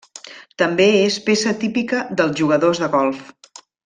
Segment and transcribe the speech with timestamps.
[0.61, 3.21] També és peça típica dels jugadors de golf.